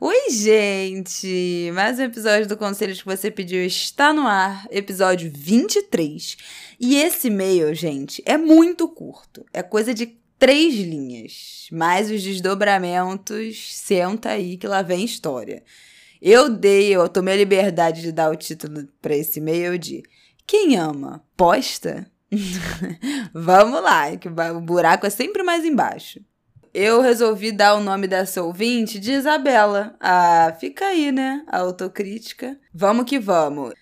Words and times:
Oi, 0.00 0.28
gente! 0.30 1.70
Mais 1.72 2.00
um 2.00 2.02
episódio 2.02 2.48
do 2.48 2.56
Conselhos 2.56 3.00
que 3.00 3.06
você 3.06 3.30
pediu 3.30 3.64
está 3.64 4.12
no 4.12 4.26
ar, 4.26 4.66
episódio 4.68 5.30
23. 5.32 6.36
E 6.80 6.96
esse 6.96 7.28
e-mail, 7.28 7.72
gente, 7.74 8.20
é 8.26 8.36
muito 8.36 8.88
curto. 8.88 9.46
É 9.52 9.62
coisa 9.62 9.94
de 9.94 10.18
três 10.36 10.74
linhas. 10.74 11.68
Mais 11.70 12.10
os 12.10 12.22
desdobramentos, 12.24 13.72
senta 13.76 14.30
aí 14.30 14.56
que 14.56 14.66
lá 14.66 14.82
vem 14.82 15.04
história. 15.04 15.62
Eu 16.20 16.48
dei, 16.48 16.88
eu 16.90 17.08
tomei 17.08 17.34
a 17.34 17.38
liberdade 17.38 18.02
de 18.02 18.10
dar 18.10 18.32
o 18.32 18.36
título 18.36 18.88
para 19.00 19.14
esse 19.14 19.38
e-mail 19.38 19.78
de 19.78 20.02
Quem 20.44 20.76
ama, 20.76 21.24
posta? 21.36 22.10
Vamos 23.32 23.80
lá, 23.80 24.16
que 24.16 24.28
o 24.28 24.60
buraco 24.60 25.06
é 25.06 25.10
sempre 25.10 25.44
mais 25.44 25.64
embaixo. 25.64 26.20
Eu 26.74 27.00
resolvi 27.00 27.52
dar 27.52 27.76
o 27.76 27.80
nome 27.80 28.08
dessa 28.08 28.42
ouvinte 28.42 28.98
de 28.98 29.12
Isabela. 29.12 29.94
Ah, 30.00 30.56
fica 30.58 30.86
aí, 30.86 31.12
né? 31.12 31.44
A 31.46 31.58
autocrítica. 31.58 32.58
Vamos 32.74 33.04
que 33.04 33.16
vamos. 33.16 33.72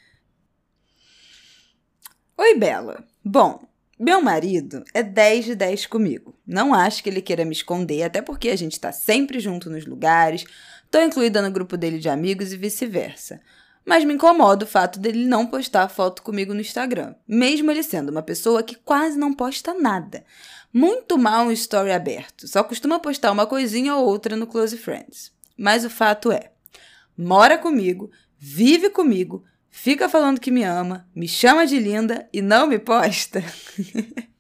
Oi, 2.37 2.55
Bela. 2.59 3.03
Bom, 3.25 3.67
meu 3.99 4.21
marido 4.21 4.85
é 4.93 5.03
10 5.03 5.47
de 5.47 5.55
10 5.55 5.87
comigo. 5.87 6.39
Não 6.47 6.75
acho 6.75 7.03
que 7.03 7.09
ele 7.09 7.23
queira 7.23 7.47
me 7.47 7.53
esconder, 7.53 8.03
até 8.03 8.21
porque 8.21 8.51
a 8.51 8.57
gente 8.57 8.79
tá 8.79 8.93
sempre 8.93 9.41
junto 9.41 9.71
nos 9.71 9.87
lugares, 9.87 10.45
tô 10.91 11.01
incluída 11.01 11.41
no 11.41 11.51
grupo 11.51 11.79
dele 11.79 11.99
de 11.99 12.11
amigos 12.11 12.53
e 12.53 12.59
vice-versa. 12.59 13.41
Mas 13.85 14.05
me 14.05 14.15
incomoda 14.15 14.65
o 14.65 14.69
fato 14.69 14.99
dele 14.99 15.25
não 15.27 15.47
postar 15.47 15.89
foto 15.89 16.23
comigo 16.23 16.55
no 16.55 16.61
Instagram, 16.61 17.15
mesmo 17.27 17.71
ele 17.71 17.83
sendo 17.83 18.11
uma 18.11 18.23
pessoa 18.23 18.63
que 18.63 18.77
quase 18.77 19.19
não 19.19 19.35
posta 19.35 19.75
nada. 19.75 20.25
Muito 20.73 21.19
mal 21.19 21.47
um 21.47 21.53
story 21.53 21.93
aberto, 21.93 22.47
só 22.49 22.63
costuma 22.63 22.99
postar 22.99 23.33
uma 23.33 23.47
coisinha 23.47 23.95
ou 23.97 24.07
outra 24.07 24.37
no 24.37 24.47
Close 24.47 24.77
Friends. 24.79 25.33
Mas 25.57 25.85
o 25.85 25.91
fato 25.91 26.33
é, 26.33 26.53
mora 27.17 27.59
comigo, 27.59 28.11
vive 28.39 28.89
comigo, 28.89 29.45
fica 29.69 30.09
falando 30.09 30.41
que 30.41 30.51
me 30.51 30.63
ama, 30.63 31.07
me 31.15 31.29
chama 31.29 31.67
de 31.67 31.79
linda 31.79 32.29
e 32.33 32.41
não 32.41 32.67
me 32.67 32.79
posta. 32.79 33.43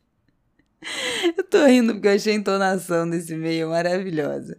Eu 1.36 1.44
tô 1.44 1.64
rindo 1.64 1.94
porque 1.94 2.08
eu 2.08 2.12
achei 2.12 2.33
a 2.33 2.36
entonação 2.36 3.08
desse 3.08 3.34
e-mail 3.34 3.70
maravilhosa. 3.70 4.56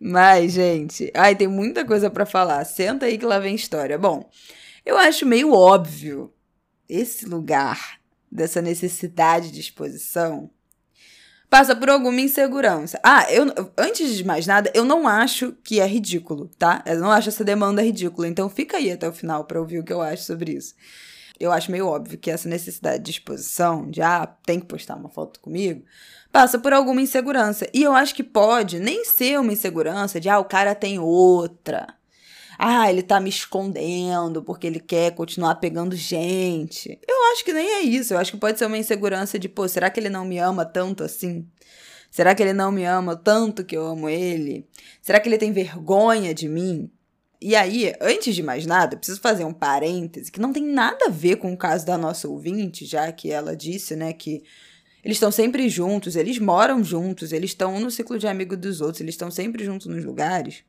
Mas, 0.00 0.52
gente, 0.52 1.10
ai, 1.14 1.34
tem 1.34 1.48
muita 1.48 1.84
coisa 1.84 2.08
para 2.08 2.24
falar. 2.24 2.64
Senta 2.64 3.06
aí 3.06 3.18
que 3.18 3.26
lá 3.26 3.38
vem 3.38 3.54
história. 3.54 3.98
Bom, 3.98 4.28
eu 4.84 4.96
acho 4.96 5.26
meio 5.26 5.52
óbvio 5.52 6.32
esse 6.88 7.26
lugar 7.26 7.98
dessa 8.30 8.62
necessidade 8.62 9.50
de 9.50 9.60
exposição 9.60 10.50
passa 11.48 11.74
por 11.74 11.88
alguma 11.88 12.20
insegurança. 12.20 13.00
Ah, 13.02 13.26
eu 13.32 13.46
antes 13.76 14.16
de 14.16 14.24
mais 14.24 14.46
nada, 14.46 14.70
eu 14.74 14.84
não 14.84 15.06
acho 15.06 15.52
que 15.64 15.80
é 15.80 15.86
ridículo, 15.86 16.50
tá? 16.58 16.82
Eu 16.86 16.98
não 17.00 17.10
acho 17.10 17.28
essa 17.28 17.44
demanda 17.44 17.82
ridícula. 17.82 18.28
Então 18.28 18.48
fica 18.48 18.76
aí 18.76 18.90
até 18.90 19.08
o 19.08 19.12
final 19.12 19.44
para 19.44 19.60
ouvir 19.60 19.78
o 19.78 19.84
que 19.84 19.92
eu 19.92 20.02
acho 20.02 20.24
sobre 20.24 20.52
isso 20.52 20.74
eu 21.38 21.52
acho 21.52 21.70
meio 21.70 21.86
óbvio 21.86 22.18
que 22.18 22.30
essa 22.30 22.48
necessidade 22.48 23.02
de 23.02 23.10
exposição, 23.10 23.90
de 23.90 24.02
ah, 24.02 24.26
tem 24.44 24.60
que 24.60 24.66
postar 24.66 24.96
uma 24.96 25.08
foto 25.08 25.40
comigo, 25.40 25.84
passa 26.32 26.58
por 26.58 26.72
alguma 26.72 27.00
insegurança. 27.00 27.68
E 27.72 27.82
eu 27.82 27.92
acho 27.92 28.14
que 28.14 28.22
pode 28.22 28.78
nem 28.78 29.04
ser 29.04 29.38
uma 29.38 29.52
insegurança 29.52 30.20
de 30.20 30.28
ah, 30.28 30.38
o 30.38 30.44
cara 30.44 30.74
tem 30.74 30.98
outra. 30.98 31.86
Ah, 32.58 32.90
ele 32.90 33.02
tá 33.02 33.20
me 33.20 33.28
escondendo 33.28 34.42
porque 34.42 34.66
ele 34.66 34.80
quer 34.80 35.14
continuar 35.14 35.56
pegando 35.56 35.94
gente. 35.94 36.98
Eu 37.06 37.32
acho 37.32 37.44
que 37.44 37.52
nem 37.52 37.66
é 37.66 37.80
isso. 37.82 38.14
Eu 38.14 38.18
acho 38.18 38.32
que 38.32 38.38
pode 38.38 38.58
ser 38.58 38.66
uma 38.66 38.78
insegurança 38.78 39.38
de, 39.38 39.48
pô, 39.48 39.68
será 39.68 39.90
que 39.90 40.00
ele 40.00 40.08
não 40.08 40.24
me 40.24 40.38
ama 40.38 40.64
tanto 40.64 41.04
assim? 41.04 41.46
Será 42.10 42.34
que 42.34 42.42
ele 42.42 42.54
não 42.54 42.72
me 42.72 42.84
ama 42.84 43.14
tanto 43.14 43.62
que 43.62 43.76
eu 43.76 43.84
amo 43.86 44.08
ele? 44.08 44.66
Será 45.02 45.20
que 45.20 45.28
ele 45.28 45.36
tem 45.36 45.52
vergonha 45.52 46.32
de 46.32 46.48
mim? 46.48 46.90
E 47.40 47.54
aí, 47.54 47.92
antes 48.00 48.34
de 48.34 48.42
mais 48.42 48.64
nada, 48.64 48.96
preciso 48.96 49.20
fazer 49.20 49.44
um 49.44 49.52
parêntese 49.52 50.32
que 50.32 50.40
não 50.40 50.52
tem 50.52 50.64
nada 50.64 51.06
a 51.06 51.10
ver 51.10 51.36
com 51.36 51.52
o 51.52 51.56
caso 51.56 51.84
da 51.84 51.98
nossa 51.98 52.26
ouvinte, 52.28 52.86
já 52.86 53.12
que 53.12 53.30
ela 53.30 53.54
disse, 53.54 53.94
né, 53.94 54.12
que 54.12 54.42
eles 55.04 55.16
estão 55.16 55.30
sempre 55.30 55.68
juntos, 55.68 56.16
eles 56.16 56.38
moram 56.38 56.82
juntos, 56.82 57.32
eles 57.32 57.50
estão 57.50 57.78
no 57.78 57.90
ciclo 57.90 58.18
de 58.18 58.26
amigo 58.26 58.56
dos 58.56 58.80
outros, 58.80 59.00
eles 59.00 59.14
estão 59.14 59.30
sempre 59.30 59.64
juntos 59.64 59.86
nos 59.86 60.04
lugares. 60.04 60.64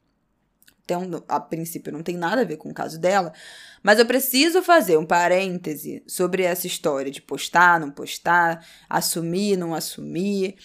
Então, 0.84 1.24
a 1.28 1.40
princípio, 1.40 1.92
não 1.92 2.04
tem 2.04 2.16
nada 2.16 2.42
a 2.42 2.46
ver 2.46 2.58
com 2.58 2.70
o 2.70 2.74
caso 2.74 3.00
dela. 3.00 3.34
Mas 3.84 4.00
eu 4.00 4.06
preciso 4.06 4.62
fazer 4.62 4.98
um 4.98 5.06
parêntese 5.06 6.02
sobre 6.08 6.44
essa 6.44 6.66
história 6.66 7.12
de 7.12 7.22
postar, 7.22 7.80
não 7.80 7.92
postar, 7.92 8.66
assumir, 8.90 9.58
não 9.58 9.74
assumir, 9.74 10.56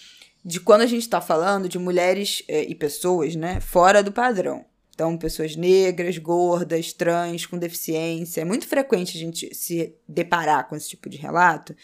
de 0.45 0.59
quando 0.59 0.81
a 0.81 0.85
gente 0.85 1.01
está 1.01 1.19
falando 1.19 1.67
de 1.67 1.77
mulheres 1.77 2.43
eh, 2.47 2.63
e 2.63 2.75
pessoas, 2.75 3.35
né, 3.35 3.59
fora 3.59 4.01
do 4.01 4.11
padrão. 4.11 4.65
Então, 4.93 5.17
pessoas 5.17 5.55
negras, 5.55 6.17
gordas, 6.19 6.93
trans, 6.93 7.47
com 7.47 7.57
deficiência. 7.57 8.41
É 8.41 8.45
muito 8.45 8.67
frequente 8.67 9.17
a 9.17 9.19
gente 9.19 9.53
se 9.55 9.95
deparar 10.07 10.67
com 10.67 10.75
esse 10.75 10.89
tipo 10.89 11.09
de 11.09 11.17
relato, 11.17 11.75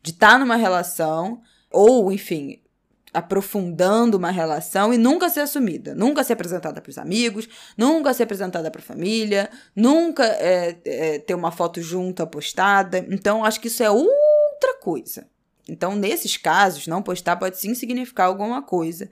de 0.00 0.12
estar 0.12 0.38
numa 0.38 0.54
relação, 0.54 1.42
ou, 1.68 2.12
enfim, 2.12 2.60
aprofundando 3.12 4.16
uma 4.16 4.30
relação 4.30 4.94
e 4.94 4.98
nunca 4.98 5.28
ser 5.28 5.40
assumida, 5.40 5.94
nunca 5.94 6.22
ser 6.22 6.34
apresentada 6.34 6.80
para 6.80 6.90
os 6.90 6.98
amigos, 6.98 7.48
nunca 7.76 8.14
ser 8.14 8.22
apresentada 8.22 8.70
para 8.70 8.80
a 8.80 8.84
família, 8.84 9.50
nunca 9.74 10.24
é, 10.24 10.78
é, 10.84 11.18
ter 11.18 11.34
uma 11.34 11.50
foto 11.50 11.82
junta 11.82 12.24
postada. 12.26 13.04
Então, 13.10 13.44
acho 13.44 13.60
que 13.60 13.66
isso 13.66 13.82
é 13.82 13.90
outra 13.90 14.78
coisa. 14.80 15.26
Então, 15.68 15.96
nesses 15.96 16.36
casos, 16.36 16.86
não 16.86 17.02
postar 17.02 17.36
pode 17.36 17.58
sim 17.58 17.74
significar 17.74 18.26
alguma 18.26 18.62
coisa 18.62 19.10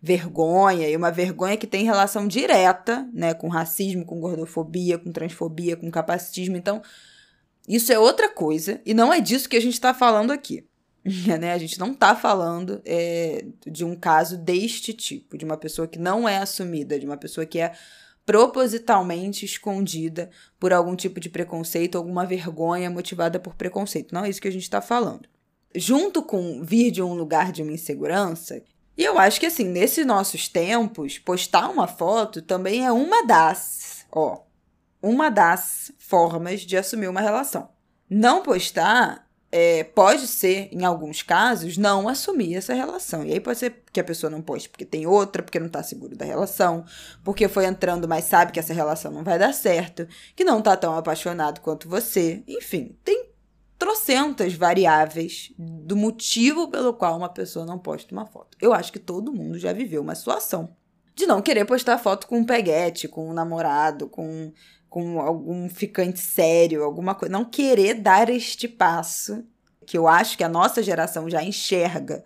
vergonha, 0.00 0.88
e 0.88 0.96
uma 0.96 1.10
vergonha 1.10 1.56
que 1.56 1.66
tem 1.66 1.84
relação 1.84 2.28
direta, 2.28 3.08
né, 3.12 3.34
com 3.34 3.48
racismo, 3.48 4.04
com 4.04 4.20
gordofobia, 4.20 4.98
com 4.98 5.10
transfobia, 5.10 5.76
com 5.76 5.90
capacitismo. 5.90 6.56
Então, 6.56 6.80
isso 7.66 7.92
é 7.92 7.98
outra 7.98 8.28
coisa, 8.28 8.80
e 8.86 8.94
não 8.94 9.12
é 9.12 9.20
disso 9.20 9.48
que 9.48 9.56
a 9.56 9.60
gente 9.60 9.74
está 9.74 9.92
falando 9.92 10.30
aqui. 10.30 10.64
né? 11.40 11.52
A 11.52 11.58
gente 11.58 11.78
não 11.78 11.92
está 11.92 12.14
falando 12.14 12.80
é, 12.84 13.44
de 13.66 13.84
um 13.84 13.94
caso 13.94 14.36
deste 14.36 14.92
tipo, 14.92 15.36
de 15.36 15.44
uma 15.44 15.56
pessoa 15.56 15.88
que 15.88 15.98
não 15.98 16.28
é 16.28 16.38
assumida, 16.38 16.98
de 16.98 17.06
uma 17.06 17.16
pessoa 17.16 17.46
que 17.46 17.58
é 17.58 17.72
propositalmente 18.24 19.44
escondida 19.44 20.28
por 20.60 20.72
algum 20.72 20.94
tipo 20.94 21.18
de 21.18 21.30
preconceito, 21.30 21.96
alguma 21.96 22.26
vergonha 22.26 22.90
motivada 22.90 23.40
por 23.40 23.54
preconceito. 23.54 24.14
Não 24.14 24.24
é 24.24 24.28
isso 24.28 24.40
que 24.40 24.48
a 24.48 24.52
gente 24.52 24.64
está 24.64 24.82
falando. 24.82 25.28
Junto 25.74 26.22
com 26.22 26.62
vir 26.62 26.90
de 26.90 27.02
um 27.02 27.14
lugar 27.14 27.52
de 27.52 27.62
uma 27.62 27.72
insegurança, 27.72 28.62
e 28.98 29.04
eu 29.04 29.16
acho 29.16 29.38
que, 29.38 29.46
assim, 29.46 29.62
nesses 29.62 30.04
nossos 30.04 30.48
tempos, 30.48 31.20
postar 31.20 31.68
uma 31.68 31.86
foto 31.86 32.42
também 32.42 32.84
é 32.84 32.90
uma 32.90 33.24
das, 33.24 34.04
ó, 34.10 34.40
uma 35.00 35.30
das 35.30 35.92
formas 35.96 36.62
de 36.62 36.76
assumir 36.76 37.06
uma 37.06 37.20
relação. 37.20 37.68
Não 38.10 38.42
postar 38.42 39.28
é, 39.52 39.84
pode 39.84 40.26
ser, 40.26 40.68
em 40.72 40.84
alguns 40.84 41.22
casos, 41.22 41.76
não 41.78 42.08
assumir 42.08 42.56
essa 42.56 42.74
relação. 42.74 43.24
E 43.24 43.32
aí 43.32 43.38
pode 43.38 43.60
ser 43.60 43.84
que 43.92 44.00
a 44.00 44.04
pessoa 44.04 44.28
não 44.28 44.42
poste 44.42 44.68
porque 44.68 44.84
tem 44.84 45.06
outra, 45.06 45.44
porque 45.44 45.60
não 45.60 45.68
tá 45.68 45.80
seguro 45.80 46.16
da 46.16 46.24
relação, 46.24 46.84
porque 47.22 47.46
foi 47.46 47.66
entrando, 47.66 48.08
mas 48.08 48.24
sabe 48.24 48.50
que 48.50 48.58
essa 48.58 48.74
relação 48.74 49.12
não 49.12 49.22
vai 49.22 49.38
dar 49.38 49.54
certo, 49.54 50.08
que 50.34 50.44
não 50.44 50.60
tá 50.60 50.76
tão 50.76 50.96
apaixonado 50.96 51.60
quanto 51.60 51.88
você. 51.88 52.42
Enfim, 52.48 52.96
tem 53.04 53.27
trocentas 53.88 54.52
variáveis 54.52 55.50
do 55.56 55.96
motivo 55.96 56.68
pelo 56.68 56.92
qual 56.92 57.16
uma 57.16 57.28
pessoa 57.30 57.64
não 57.64 57.78
posta 57.78 58.14
uma 58.14 58.26
foto. 58.26 58.58
Eu 58.60 58.74
acho 58.74 58.92
que 58.92 58.98
todo 58.98 59.32
mundo 59.32 59.58
já 59.58 59.72
viveu 59.72 60.02
uma 60.02 60.14
situação 60.14 60.76
de 61.14 61.26
não 61.26 61.40
querer 61.40 61.64
postar 61.64 61.96
foto 61.96 62.26
com 62.26 62.36
um 62.36 62.44
peguete, 62.44 63.08
com 63.08 63.30
um 63.30 63.32
namorado, 63.32 64.06
com, 64.06 64.52
com 64.90 65.18
algum 65.18 65.70
ficante 65.70 66.20
sério, 66.20 66.84
alguma 66.84 67.14
coisa. 67.14 67.32
Não 67.32 67.46
querer 67.46 67.94
dar 67.94 68.28
este 68.28 68.68
passo, 68.68 69.42
que 69.86 69.96
eu 69.96 70.06
acho 70.06 70.36
que 70.36 70.44
a 70.44 70.50
nossa 70.50 70.82
geração 70.82 71.30
já 71.30 71.42
enxerga 71.42 72.22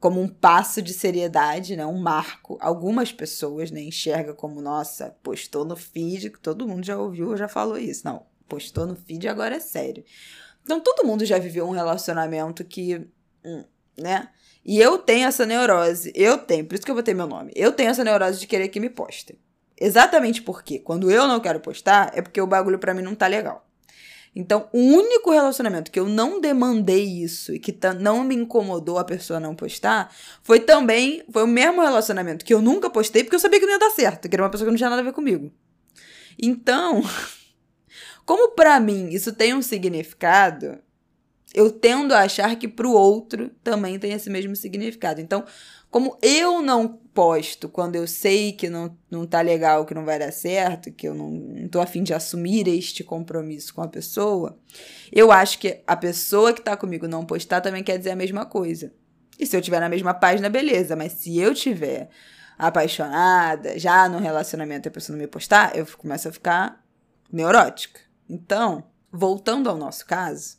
como 0.00 0.22
um 0.22 0.28
passo 0.28 0.80
de 0.80 0.94
seriedade, 0.94 1.76
né? 1.76 1.84
um 1.84 1.98
marco. 1.98 2.56
Algumas 2.62 3.12
pessoas 3.12 3.70
né, 3.70 3.82
enxergam 3.82 4.34
como, 4.34 4.62
nossa, 4.62 5.14
postou 5.22 5.66
no 5.66 5.76
feed, 5.76 6.30
que 6.30 6.40
todo 6.40 6.66
mundo 6.66 6.84
já 6.84 6.98
ouviu, 6.98 7.36
já 7.36 7.46
falou 7.46 7.76
isso. 7.76 8.06
Não, 8.06 8.24
postou 8.48 8.86
no 8.86 8.96
feed 8.96 9.28
agora 9.28 9.56
é 9.56 9.60
sério. 9.60 10.02
Então 10.64 10.80
todo 10.80 11.06
mundo 11.06 11.24
já 11.24 11.38
viveu 11.38 11.66
um 11.66 11.72
relacionamento 11.72 12.64
que, 12.64 13.06
hum, 13.44 13.64
né? 13.98 14.28
E 14.64 14.80
eu 14.80 14.96
tenho 14.96 15.28
essa 15.28 15.44
neurose, 15.44 16.10
eu 16.14 16.38
tenho, 16.38 16.64
por 16.64 16.74
isso 16.74 16.84
que 16.84 16.90
eu 16.90 16.94
botei 16.94 17.12
meu 17.12 17.26
nome. 17.26 17.52
Eu 17.54 17.70
tenho 17.70 17.90
essa 17.90 18.02
neurose 18.02 18.40
de 18.40 18.46
querer 18.46 18.68
que 18.68 18.80
me 18.80 18.88
postem. 18.88 19.38
Exatamente 19.78 20.40
porque 20.40 20.78
quando 20.78 21.10
eu 21.10 21.26
não 21.26 21.40
quero 21.40 21.60
postar 21.60 22.10
é 22.14 22.22
porque 22.22 22.40
o 22.40 22.46
bagulho 22.46 22.78
para 22.78 22.94
mim 22.94 23.02
não 23.02 23.14
tá 23.14 23.26
legal. 23.26 23.66
Então, 24.36 24.68
o 24.72 24.78
único 24.78 25.30
relacionamento 25.30 25.92
que 25.92 26.00
eu 26.00 26.08
não 26.08 26.40
demandei 26.40 27.04
isso 27.04 27.54
e 27.54 27.58
que 27.60 27.76
não 28.00 28.24
me 28.24 28.34
incomodou 28.34 28.98
a 28.98 29.04
pessoa 29.04 29.38
não 29.38 29.54
postar 29.54 30.12
foi 30.42 30.58
também, 30.58 31.22
foi 31.30 31.44
o 31.44 31.46
mesmo 31.46 31.80
relacionamento 31.80 32.44
que 32.44 32.52
eu 32.52 32.60
nunca 32.60 32.90
postei 32.90 33.22
porque 33.22 33.36
eu 33.36 33.40
sabia 33.40 33.60
que 33.60 33.66
não 33.66 33.74
ia 33.74 33.78
dar 33.78 33.90
certo, 33.90 34.28
que 34.28 34.34
era 34.34 34.42
uma 34.42 34.50
pessoa 34.50 34.66
que 34.66 34.72
não 34.72 34.76
tinha 34.76 34.90
nada 34.90 35.02
a 35.02 35.04
ver 35.04 35.12
comigo. 35.12 35.52
Então, 36.36 37.00
como 38.24 38.52
para 38.52 38.78
mim 38.80 39.08
isso 39.10 39.32
tem 39.32 39.54
um 39.54 39.62
significado, 39.62 40.78
eu 41.54 41.70
tendo 41.70 42.12
a 42.12 42.20
achar 42.20 42.56
que 42.56 42.66
pro 42.66 42.90
outro 42.90 43.50
também 43.62 43.98
tem 43.98 44.12
esse 44.12 44.28
mesmo 44.28 44.56
significado. 44.56 45.20
Então, 45.20 45.44
como 45.88 46.18
eu 46.20 46.60
não 46.60 46.88
posto 46.88 47.68
quando 47.68 47.94
eu 47.94 48.04
sei 48.04 48.52
que 48.52 48.68
não, 48.68 48.98
não 49.08 49.24
tá 49.24 49.40
legal, 49.40 49.86
que 49.86 49.94
não 49.94 50.04
vai 50.04 50.18
dar 50.18 50.32
certo, 50.32 50.90
que 50.90 51.06
eu 51.06 51.14
não, 51.14 51.30
não 51.30 51.68
tô 51.68 51.80
afim 51.80 52.02
de 52.02 52.12
assumir 52.12 52.66
este 52.66 53.04
compromisso 53.04 53.72
com 53.72 53.80
a 53.80 53.86
pessoa, 53.86 54.58
eu 55.12 55.30
acho 55.30 55.60
que 55.60 55.80
a 55.86 55.96
pessoa 55.96 56.52
que 56.52 56.60
tá 56.60 56.76
comigo 56.76 57.06
não 57.06 57.24
postar 57.24 57.60
também 57.60 57.84
quer 57.84 57.96
dizer 57.96 58.10
a 58.10 58.16
mesma 58.16 58.44
coisa. 58.44 58.92
E 59.38 59.46
se 59.46 59.56
eu 59.56 59.62
tiver 59.62 59.78
na 59.78 59.88
mesma 59.88 60.12
página, 60.12 60.48
beleza, 60.48 60.96
mas 60.96 61.12
se 61.12 61.38
eu 61.38 61.54
tiver 61.54 62.08
apaixonada, 62.58 63.78
já 63.78 64.08
no 64.08 64.18
relacionamento 64.18 64.88
e 64.88 64.90
a 64.90 64.92
pessoa 64.92 65.16
não 65.16 65.22
me 65.22 65.28
postar, 65.28 65.76
eu 65.76 65.86
começo 65.96 66.28
a 66.28 66.32
ficar 66.32 66.84
neurótica. 67.32 68.00
Então, 68.28 68.84
voltando 69.12 69.68
ao 69.68 69.76
nosso 69.76 70.06
caso, 70.06 70.56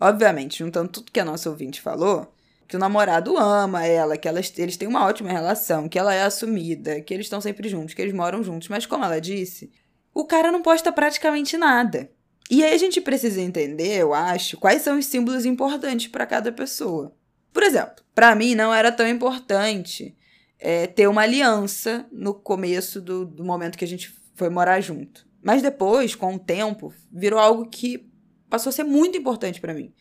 obviamente, 0.00 0.58
juntando 0.58 0.90
tudo 0.90 1.12
que 1.12 1.20
a 1.20 1.24
nossa 1.24 1.48
ouvinte 1.48 1.80
falou, 1.80 2.32
que 2.66 2.76
o 2.76 2.78
namorado 2.78 3.36
ama 3.36 3.84
ela, 3.84 4.16
que 4.16 4.26
elas, 4.26 4.52
eles 4.58 4.76
têm 4.76 4.88
uma 4.88 5.04
ótima 5.04 5.30
relação, 5.30 5.88
que 5.88 5.98
ela 5.98 6.14
é 6.14 6.22
assumida, 6.22 7.00
que 7.00 7.12
eles 7.12 7.26
estão 7.26 7.40
sempre 7.40 7.68
juntos, 7.68 7.94
que 7.94 8.02
eles 8.02 8.14
moram 8.14 8.42
juntos. 8.42 8.68
Mas 8.68 8.86
como 8.86 9.04
ela 9.04 9.20
disse, 9.20 9.70
o 10.12 10.24
cara 10.24 10.50
não 10.50 10.62
posta 10.62 10.90
praticamente 10.90 11.56
nada. 11.56 12.10
E 12.50 12.62
aí 12.62 12.74
a 12.74 12.78
gente 12.78 13.00
precisa 13.00 13.40
entender, 13.40 13.96
eu 13.98 14.12
acho, 14.12 14.58
quais 14.58 14.82
são 14.82 14.98
os 14.98 15.06
símbolos 15.06 15.44
importantes 15.44 16.08
para 16.08 16.26
cada 16.26 16.52
pessoa. 16.52 17.14
Por 17.52 17.62
exemplo, 17.62 18.04
para 18.14 18.34
mim 18.34 18.54
não 18.54 18.72
era 18.74 18.92
tão 18.92 19.08
importante 19.08 20.14
é, 20.58 20.86
ter 20.86 21.06
uma 21.06 21.22
aliança 21.22 22.06
no 22.12 22.34
começo 22.34 23.00
do, 23.00 23.24
do 23.24 23.44
momento 23.44 23.78
que 23.78 23.84
a 23.84 23.88
gente 23.88 24.14
foi 24.34 24.50
morar 24.50 24.80
junto. 24.80 25.26
Mas 25.44 25.62
depois, 25.62 26.14
com 26.14 26.34
o 26.34 26.38
tempo, 26.38 26.92
virou 27.12 27.38
algo 27.38 27.68
que 27.68 28.10
passou 28.50 28.70
a 28.70 28.72
ser 28.72 28.84
muito 28.84 29.16
importante 29.16 29.60
para 29.60 29.74
mim 29.74 29.92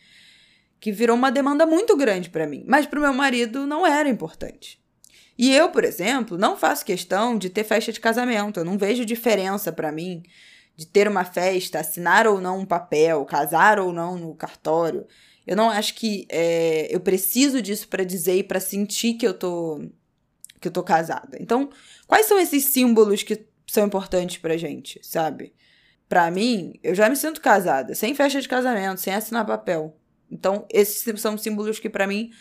que 0.83 0.91
virou 0.91 1.15
uma 1.15 1.31
demanda 1.31 1.65
muito 1.65 1.95
grande 1.95 2.29
para 2.29 2.45
mim, 2.45 2.65
mas 2.67 2.85
para 2.85 2.99
o 2.99 3.01
meu 3.01 3.13
marido 3.13 3.65
não 3.65 3.87
era 3.87 4.09
importante. 4.09 4.83
E 5.37 5.55
eu, 5.55 5.69
por 5.69 5.85
exemplo, 5.85 6.37
não 6.37 6.57
faço 6.57 6.83
questão 6.83 7.37
de 7.37 7.49
ter 7.49 7.63
festa 7.63 7.93
de 7.93 8.01
casamento, 8.01 8.59
eu 8.59 8.65
não 8.65 8.77
vejo 8.77 9.05
diferença 9.05 9.71
para 9.71 9.93
mim 9.93 10.23
de 10.75 10.85
ter 10.85 11.07
uma 11.07 11.23
festa, 11.23 11.79
assinar 11.79 12.27
ou 12.27 12.41
não 12.41 12.59
um 12.59 12.65
papel, 12.65 13.23
casar 13.23 13.79
ou 13.79 13.93
não 13.93 14.17
no 14.17 14.35
cartório. 14.35 15.07
Eu 15.47 15.55
não 15.55 15.69
acho 15.69 15.95
que 15.95 16.27
é, 16.27 16.93
eu 16.93 16.99
preciso 16.99 17.61
disso 17.61 17.87
para 17.87 18.03
dizer 18.03 18.39
e 18.39 18.43
para 18.43 18.59
sentir 18.59 19.13
que 19.13 19.25
eu 19.25 19.33
tô 19.33 19.79
que 20.59 20.67
eu 20.67 20.71
tô 20.71 20.83
casada. 20.83 21.37
Então, 21.39 21.69
quais 22.05 22.25
são 22.25 22.37
esses 22.37 22.65
símbolos 22.65 23.23
que 23.23 23.45
são 23.67 23.85
importantes 23.85 24.37
pra 24.37 24.57
gente, 24.57 24.99
sabe? 25.03 25.53
Para 26.07 26.29
mim, 26.29 26.79
eu 26.83 26.93
já 26.93 27.09
me 27.09 27.15
sinto 27.15 27.41
casada, 27.41 27.95
sem 27.95 28.13
festa 28.13 28.39
de 28.39 28.47
casamento, 28.47 28.99
sem 28.99 29.13
assinar 29.13 29.45
papel. 29.45 29.97
Então, 30.29 30.65
esses 30.69 31.21
são 31.21 31.37
símbolos 31.37 31.79
que 31.79 31.89
para 31.89 32.07
mim 32.07 32.31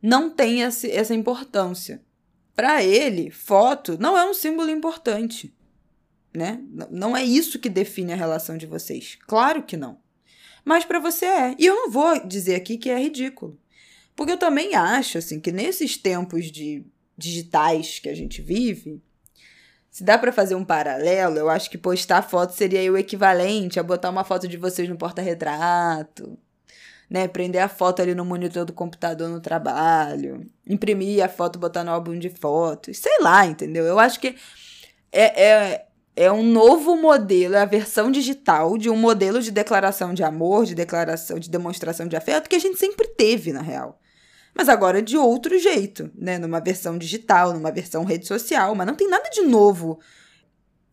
não 0.00 0.30
têm 0.30 0.62
essa 0.62 1.14
importância. 1.14 2.02
Para 2.54 2.82
ele, 2.82 3.30
foto 3.30 3.96
não 4.00 4.16
é 4.16 4.28
um 4.28 4.34
símbolo 4.34 4.70
importante, 4.70 5.54
né? 6.34 6.60
Não 6.90 7.16
é 7.16 7.22
isso 7.22 7.58
que 7.58 7.68
define 7.68 8.12
a 8.12 8.16
relação 8.16 8.56
de 8.56 8.66
vocês. 8.66 9.18
Claro 9.26 9.62
que 9.62 9.76
não. 9.76 9.98
Mas 10.64 10.84
para 10.84 10.98
você 10.98 11.24
é. 11.24 11.56
E 11.58 11.66
eu 11.66 11.74
não 11.74 11.90
vou 11.90 12.26
dizer 12.26 12.54
aqui 12.54 12.76
que 12.76 12.90
é 12.90 12.98
ridículo. 12.98 13.58
Porque 14.14 14.32
eu 14.32 14.38
também 14.38 14.74
acho 14.74 15.18
assim 15.18 15.40
que 15.40 15.52
nesses 15.52 15.96
tempos 15.96 16.50
de 16.50 16.84
digitais 17.16 17.98
que 17.98 18.08
a 18.08 18.14
gente 18.14 18.42
vive, 18.42 19.02
se 19.98 20.04
dá 20.04 20.16
para 20.16 20.30
fazer 20.30 20.54
um 20.54 20.64
paralelo, 20.64 21.38
eu 21.38 21.50
acho 21.50 21.68
que 21.68 21.76
postar 21.76 22.22
foto 22.22 22.52
seria 22.52 22.92
o 22.92 22.96
equivalente 22.96 23.80
a 23.80 23.82
botar 23.82 24.10
uma 24.10 24.22
foto 24.22 24.46
de 24.46 24.56
vocês 24.56 24.88
no 24.88 24.96
porta-retrato, 24.96 26.38
né? 27.10 27.26
Prender 27.26 27.60
a 27.60 27.68
foto 27.68 28.00
ali 28.00 28.14
no 28.14 28.24
monitor 28.24 28.64
do 28.64 28.72
computador 28.72 29.28
no 29.28 29.40
trabalho, 29.40 30.46
imprimir 30.64 31.24
a 31.24 31.28
foto, 31.28 31.58
botar 31.58 31.82
no 31.82 31.90
álbum 31.90 32.16
de 32.16 32.30
fotos, 32.30 32.98
sei 32.98 33.18
lá, 33.20 33.44
entendeu? 33.44 33.84
Eu 33.84 33.98
acho 33.98 34.20
que 34.20 34.36
é, 35.10 35.42
é, 35.42 35.86
é 36.14 36.30
um 36.30 36.44
novo 36.44 36.96
modelo, 36.96 37.56
é 37.56 37.60
a 37.60 37.64
versão 37.64 38.08
digital 38.08 38.78
de 38.78 38.88
um 38.88 38.96
modelo 38.96 39.42
de 39.42 39.50
declaração 39.50 40.14
de 40.14 40.22
amor, 40.22 40.64
de 40.64 40.76
declaração, 40.76 41.40
de 41.40 41.50
demonstração 41.50 42.06
de 42.06 42.14
afeto 42.14 42.48
que 42.48 42.54
a 42.54 42.60
gente 42.60 42.78
sempre 42.78 43.08
teve, 43.08 43.52
na 43.52 43.62
real. 43.62 43.98
Mas 44.54 44.68
agora 44.68 45.00
de 45.00 45.16
outro 45.16 45.58
jeito, 45.58 46.10
né? 46.14 46.38
Numa 46.38 46.60
versão 46.60 46.98
digital, 46.98 47.52
numa 47.52 47.70
versão 47.70 48.04
rede 48.04 48.26
social, 48.26 48.74
mas 48.74 48.86
não 48.86 48.94
tem 48.94 49.08
nada 49.08 49.28
de 49.30 49.42
novo 49.42 50.00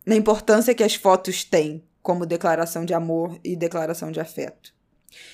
na 0.04 0.14
importância 0.14 0.74
que 0.74 0.84
as 0.84 0.94
fotos 0.94 1.44
têm 1.44 1.82
como 2.00 2.24
declaração 2.24 2.84
de 2.84 2.94
amor 2.94 3.38
e 3.42 3.56
declaração 3.56 4.12
de 4.12 4.20
afeto. 4.20 4.72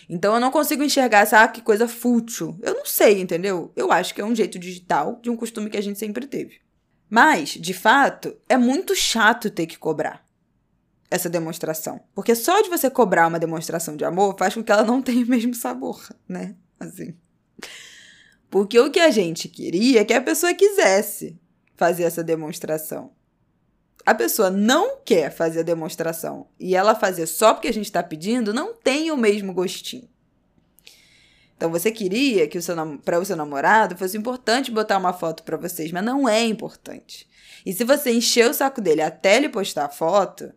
Então 0.09 0.35
eu 0.35 0.41
não 0.41 0.51
consigo 0.51 0.83
enxergar 0.83 1.21
essa 1.21 1.43
ah, 1.43 1.49
que 1.49 1.61
coisa 1.61 1.87
fútil. 1.87 2.59
Eu 2.63 2.75
não 2.75 2.87
sei, 2.87 3.21
entendeu? 3.21 3.71
Eu 3.77 3.93
acho 3.93 4.15
que 4.15 4.21
é 4.21 4.25
um 4.25 4.35
jeito 4.35 4.59
digital 4.59 5.19
de 5.23 5.29
um 5.29 5.37
costume 5.37 5.69
que 5.69 5.77
a 5.77 5.83
gente 5.83 5.99
sempre 5.99 6.27
teve. 6.27 6.61
Mas, 7.11 7.51
de 7.51 7.75
fato, 7.75 8.35
é 8.49 8.57
muito 8.57 8.95
chato 8.97 9.51
ter 9.51 9.67
que 9.67 9.79
cobrar 9.79 10.25
essa 11.11 11.29
demonstração. 11.29 12.01
Porque 12.15 12.35
só 12.35 12.63
de 12.63 12.71
você 12.71 12.89
cobrar 12.89 13.27
uma 13.27 13.39
demonstração 13.39 13.97
de 13.97 14.05
amor 14.05 14.35
faz 14.39 14.55
com 14.55 14.65
que 14.65 14.73
ela 14.73 14.83
não 14.83 15.03
tenha 15.03 15.23
o 15.23 15.29
mesmo 15.29 15.55
sabor, 15.55 16.01
né? 16.27 16.55
Assim. 16.81 17.15
Porque 18.53 18.79
o 18.79 18.89
que 18.89 19.01
a 19.01 19.11
gente 19.11 19.49
queria 19.49 20.03
é 20.03 20.05
que 20.05 20.15
a 20.15 20.23
pessoa 20.23 20.55
quisesse 20.55 21.37
fazer 21.75 22.05
essa 22.05 22.23
demonstração 22.23 23.11
a 24.05 24.15
pessoa 24.15 24.51
não 24.51 24.99
quer 25.05 25.31
fazer 25.31 25.61
a 25.61 25.65
demonstração 25.65 26.49
e 26.59 26.75
ela 26.75 26.95
fazer 26.95 27.27
só 27.27 27.55
porque 27.55 27.69
a 27.69 27.73
gente 27.73 27.87
está 27.87 28.03
pedindo, 28.03 28.53
não 28.53 28.75
tem 28.75 29.11
o 29.11 29.17
mesmo 29.17 29.53
gostinho. 29.53 30.09
Então 31.57 31.71
você 31.71 31.93
queria 31.93 32.49
que 32.49 32.59
para 33.05 33.21
o 33.21 33.25
seu 33.25 33.37
namorado 33.37 33.97
fosse 33.97 34.19
importante 34.19 34.73
botar 34.73 34.99
uma 34.99 35.13
foto 35.13 35.45
para 35.45 35.57
vocês, 35.57 35.93
mas 35.93 36.05
não 36.05 36.29
é 36.29 36.45
importante. 36.45 37.29
E 37.65 37.73
se 37.73 37.85
você 37.85 38.13
encher 38.13 38.51
o 38.51 38.55
saco 38.55 38.81
dele 38.81 39.01
até 39.01 39.37
ele 39.37 39.49
postar 39.49 39.85
a 39.85 39.89
foto, 39.89 40.53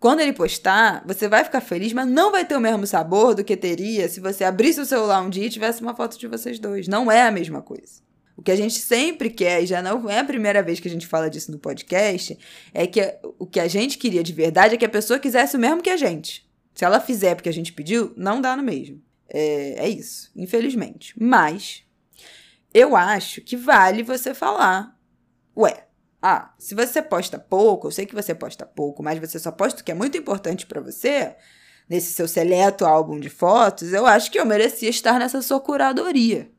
quando 0.00 0.20
ele 0.20 0.32
postar, 0.32 1.04
você 1.06 1.28
vai 1.28 1.44
ficar 1.44 1.60
feliz, 1.60 1.92
mas 1.92 2.08
não 2.08 2.32
vai 2.32 2.42
ter 2.46 2.56
o 2.56 2.60
mesmo 2.60 2.86
sabor 2.86 3.34
do 3.34 3.44
que 3.44 3.54
teria 3.54 4.08
se 4.08 4.18
você 4.18 4.44
abrisse 4.44 4.80
o 4.80 4.86
celular 4.86 5.20
um 5.20 5.28
dia 5.28 5.44
e 5.44 5.50
tivesse 5.50 5.82
uma 5.82 5.94
foto 5.94 6.18
de 6.18 6.26
vocês 6.26 6.58
dois. 6.58 6.88
Não 6.88 7.12
é 7.12 7.22
a 7.22 7.30
mesma 7.30 7.60
coisa. 7.60 8.00
O 8.34 8.42
que 8.42 8.50
a 8.50 8.56
gente 8.56 8.80
sempre 8.80 9.28
quer, 9.28 9.62
e 9.62 9.66
já 9.66 9.82
não 9.82 10.08
é 10.08 10.20
a 10.20 10.24
primeira 10.24 10.62
vez 10.62 10.80
que 10.80 10.88
a 10.88 10.90
gente 10.90 11.06
fala 11.06 11.28
disso 11.28 11.52
no 11.52 11.58
podcast, 11.58 12.38
é 12.72 12.86
que 12.86 13.14
o 13.38 13.46
que 13.46 13.60
a 13.60 13.68
gente 13.68 13.98
queria 13.98 14.22
de 14.22 14.32
verdade 14.32 14.74
é 14.74 14.78
que 14.78 14.86
a 14.86 14.88
pessoa 14.88 15.18
quisesse 15.18 15.54
o 15.56 15.60
mesmo 15.60 15.82
que 15.82 15.90
a 15.90 15.98
gente. 15.98 16.48
Se 16.74 16.82
ela 16.82 16.98
fizer 16.98 17.34
porque 17.34 17.50
a 17.50 17.52
gente 17.52 17.74
pediu, 17.74 18.14
não 18.16 18.40
dá 18.40 18.56
no 18.56 18.62
mesmo. 18.62 19.02
É, 19.28 19.84
é 19.84 19.88
isso, 19.90 20.30
infelizmente. 20.34 21.14
Mas 21.20 21.84
eu 22.72 22.96
acho 22.96 23.42
que 23.42 23.54
vale 23.54 24.02
você 24.02 24.32
falar. 24.32 24.98
Ué, 25.54 25.84
ah, 26.22 26.52
se 26.58 26.74
você 26.74 27.00
posta 27.00 27.38
pouco, 27.38 27.86
eu 27.86 27.90
sei 27.90 28.04
que 28.06 28.14
você 28.14 28.34
posta 28.34 28.66
pouco, 28.66 29.02
mas 29.02 29.18
você 29.18 29.38
só 29.38 29.50
posta 29.50 29.80
o 29.80 29.84
que 29.84 29.90
é 29.90 29.94
muito 29.94 30.18
importante 30.18 30.66
para 30.66 30.80
você, 30.80 31.34
nesse 31.88 32.12
seu 32.12 32.28
seleto 32.28 32.84
álbum 32.84 33.18
de 33.18 33.30
fotos, 33.30 33.92
eu 33.92 34.06
acho 34.06 34.30
que 34.30 34.38
eu 34.38 34.46
merecia 34.46 34.90
estar 34.90 35.18
nessa 35.18 35.42
sua 35.42 35.60
curadoria. 35.60 36.50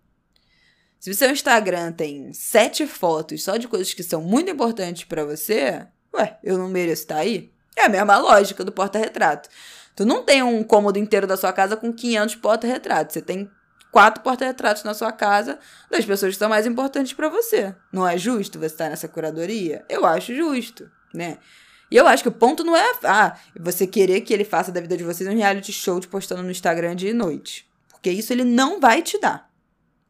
Se 0.99 1.09
o 1.09 1.15
seu 1.15 1.31
Instagram 1.31 1.91
tem 1.93 2.33
sete 2.33 2.85
fotos 2.85 3.43
só 3.43 3.57
de 3.57 3.67
coisas 3.67 3.93
que 3.93 4.03
são 4.03 4.21
muito 4.21 4.51
importantes 4.51 5.03
para 5.03 5.25
você, 5.25 5.87
ué, 6.13 6.37
eu 6.43 6.57
não 6.57 6.67
mereço 6.67 7.03
estar 7.03 7.17
aí? 7.17 7.51
É 7.75 7.85
a 7.85 7.89
mesma 7.89 8.17
lógica 8.17 8.63
do 8.63 8.71
porta-retrato. 8.71 9.49
Tu 9.95 10.05
não 10.05 10.23
tem 10.23 10.43
um 10.43 10.63
cômodo 10.63 10.99
inteiro 10.99 11.25
da 11.25 11.37
sua 11.37 11.53
casa 11.53 11.75
com 11.75 11.91
500 11.91 12.35
porta-retratos. 12.35 13.13
Você 13.13 13.21
tem 13.21 13.49
quatro 13.91 14.23
porta-retratos 14.23 14.83
na 14.83 14.93
sua 14.93 15.11
casa 15.11 15.59
das 15.89 16.05
pessoas 16.05 16.33
que 16.33 16.39
são 16.39 16.49
mais 16.49 16.65
importantes 16.65 17.13
para 17.13 17.29
você. 17.29 17.75
Não 17.91 18.07
é 18.07 18.17
justo 18.17 18.57
você 18.57 18.67
estar 18.67 18.89
nessa 18.89 19.07
curadoria? 19.07 19.85
Eu 19.89 20.05
acho 20.05 20.33
justo, 20.33 20.89
né? 21.13 21.37
E 21.91 21.97
eu 21.97 22.07
acho 22.07 22.23
que 22.23 22.29
o 22.29 22.31
ponto 22.31 22.63
não 22.63 22.75
é 22.75 22.89
ah, 23.03 23.37
você 23.59 23.85
querer 23.85 24.21
que 24.21 24.33
ele 24.33 24.45
faça 24.45 24.71
da 24.71 24.79
vida 24.79 24.95
de 24.95 25.03
vocês 25.03 25.29
um 25.29 25.35
reality 25.35 25.73
show 25.73 25.99
de 25.99 26.07
postando 26.07 26.41
no 26.41 26.49
Instagram 26.49 26.95
de 26.95 27.11
noite. 27.11 27.69
Porque 27.89 28.09
isso 28.09 28.31
ele 28.31 28.45
não 28.45 28.79
vai 28.79 29.01
te 29.01 29.19
dar. 29.19 29.51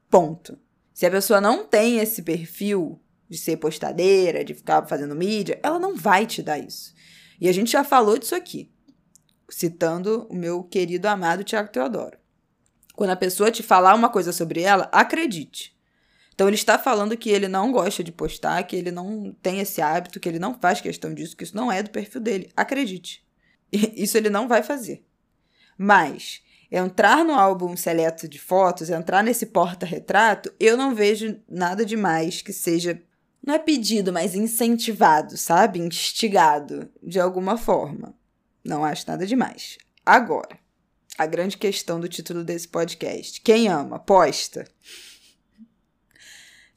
Ponto. 0.10 0.60
Se 0.94 1.06
a 1.08 1.12
pessoa 1.12 1.42
não 1.42 1.66
tem 1.66 1.98
esse 1.98 2.22
perfil 2.22 3.02
de 3.28 3.38
ser 3.38 3.58
postadeira, 3.58 4.46
de 4.46 4.54
ficar 4.54 4.86
fazendo 4.86 5.16
mídia, 5.16 5.60
ela 5.64 5.80
não 5.80 5.96
vai 5.96 6.28
te 6.28 6.44
dar 6.44 6.60
isso. 6.60 6.94
E 7.40 7.50
a 7.50 7.52
gente 7.52 7.72
já 7.72 7.84
falou 7.84 8.18
disso 8.20 8.36
aqui, 8.36 8.70
citando 9.50 10.28
o 10.30 10.36
meu 10.36 10.64
querido 10.64 11.08
amado 11.08 11.44
Tiago 11.44 11.72
Teodoro. 11.72 12.21
Quando 12.95 13.12
a 13.12 13.15
pessoa 13.15 13.51
te 13.51 13.63
falar 13.63 13.95
uma 13.95 14.10
coisa 14.10 14.31
sobre 14.31 14.62
ela, 14.62 14.89
acredite. 14.91 15.75
Então 16.33 16.48
ele 16.48 16.55
está 16.55 16.77
falando 16.79 17.17
que 17.17 17.29
ele 17.29 17.48
não 17.48 17.71
gosta 17.71 18.03
de 18.03 18.12
postar, 18.12 18.63
que 18.63 18.75
ele 18.75 18.91
não 18.91 19.36
tem 19.41 19.60
esse 19.60 19.81
hábito, 19.81 20.19
que 20.19 20.27
ele 20.27 20.39
não 20.39 20.57
faz 20.60 20.81
questão 20.81 21.13
disso, 21.13 21.36
que 21.38 21.43
isso 21.43 21.55
não 21.55 21.71
é 21.71 21.83
do 21.83 21.89
perfil 21.89 22.21
dele. 22.21 22.51
Acredite. 22.55 23.24
Isso 23.71 24.17
ele 24.17 24.29
não 24.29 24.50
vai 24.50 24.62
fazer. 24.62 25.01
Mas 25.77 26.41
entrar 26.69 27.24
no 27.24 27.33
álbum 27.33 27.77
seleto 27.77 28.27
de 28.27 28.38
fotos, 28.38 28.89
entrar 28.89 29.24
nesse 29.24 29.45
porta-retrato, 29.45 30.53
eu 30.60 30.75
não 30.75 30.93
vejo 30.93 31.39
nada 31.48 31.86
demais 31.86 32.41
que 32.41 32.51
seja 32.51 33.01
não 33.45 33.55
é 33.55 33.60
pedido, 33.60 34.13
mas 34.13 34.36
incentivado, 34.36 35.36
sabe? 35.36 35.79
Instigado 35.79 36.89
de 37.01 37.19
alguma 37.19 37.57
forma. 37.57 38.13
Não 38.63 38.86
acho 38.86 39.07
nada 39.07 39.25
demais. 39.25 39.79
Agora, 40.05 40.60
a 41.18 41.25
grande 41.25 41.58
questão 41.58 42.00
do 42.00 42.10
título 42.10 42.44
desse 42.44 42.68
podcast: 42.68 43.41
quem 43.41 43.68
ama, 43.68 44.00
posta. 44.00 44.65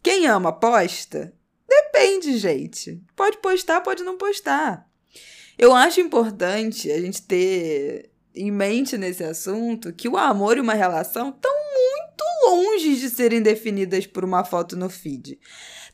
Quem 0.02 0.26
ama 0.26 0.52
posta? 0.52 1.32
Depende, 1.66 2.36
gente. 2.38 3.02
Pode 3.16 3.38
postar, 3.38 3.80
pode 3.80 4.02
não 4.02 4.18
postar. 4.18 4.86
Eu 5.56 5.74
acho 5.74 6.00
importante 6.00 6.90
a 6.90 7.00
gente 7.00 7.22
ter 7.22 8.10
em 8.34 8.50
mente 8.50 8.98
nesse 8.98 9.22
assunto 9.22 9.92
que 9.92 10.08
o 10.08 10.16
amor 10.16 10.56
e 10.56 10.60
uma 10.60 10.74
relação 10.74 11.30
estão 11.30 11.52
muito 11.52 12.24
longe 12.46 12.96
de 12.96 13.08
serem 13.08 13.40
definidas 13.40 14.06
por 14.06 14.24
uma 14.24 14.44
foto 14.44 14.76
no 14.76 14.90
feed. 14.90 15.38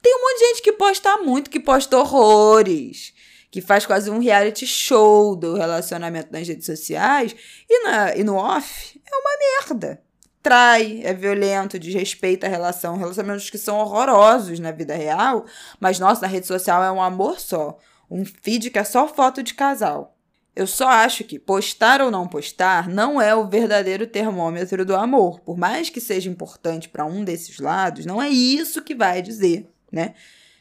Tem 0.01 0.15
um 0.15 0.21
monte 0.21 0.39
de 0.39 0.47
gente 0.47 0.63
que 0.63 0.73
posta 0.73 1.19
muito, 1.19 1.51
que 1.51 1.61
posta 1.61 1.99
horrores, 1.99 3.13
que 3.51 3.61
faz 3.61 3.85
quase 3.85 4.11
um 4.11 4.21
reality 4.21 4.67
show 4.67 5.35
do 5.35 5.55
relacionamento 5.55 6.33
nas 6.33 6.47
redes 6.47 6.67
sociais 6.67 7.35
e, 7.69 7.85
na, 7.85 8.17
e 8.17 8.23
no 8.23 8.37
off 8.37 9.01
é 9.05 9.17
uma 9.17 9.39
merda 9.39 10.03
trai, 10.43 11.01
é 11.05 11.13
violento, 11.13 11.79
desrespeita 11.79 12.47
a 12.47 12.51
relação, 12.51 12.97
relacionamentos 12.97 13.51
que 13.51 13.59
são 13.59 13.79
horrorosos 13.79 14.59
na 14.59 14.73
vida 14.73 14.95
real, 14.95 15.45
mas 15.79 15.99
nossa, 15.99 16.23
na 16.23 16.29
rede 16.29 16.47
social 16.47 16.83
é 16.83 16.91
um 16.91 17.03
amor 17.03 17.39
só, 17.39 17.79
um 18.11 18.25
feed 18.25 18.71
que 18.71 18.79
é 18.79 18.85
só 18.85 19.07
foto 19.07 19.43
de 19.43 19.55
casal. 19.55 20.17
Eu 20.57 20.67
só 20.67 20.89
acho 20.89 21.25
que 21.25 21.39
postar 21.39 22.03
ou 22.03 22.11
não 22.11 22.27
postar 22.27 22.89
não 22.89 23.21
é 23.21 23.35
o 23.35 23.49
verdadeiro 23.49 24.07
termômetro 24.07 24.85
do 24.85 24.97
amor. 24.97 25.41
Por 25.41 25.57
mais 25.57 25.89
que 25.89 26.01
seja 26.01 26.29
importante 26.29 26.89
para 26.89 27.07
um 27.07 27.23
desses 27.23 27.61
lados, 27.61 28.05
não 28.05 28.21
é 28.21 28.29
isso 28.29 28.83
que 28.83 28.95
vai 28.95 29.23
dizer, 29.23 29.71
né? 29.93 30.15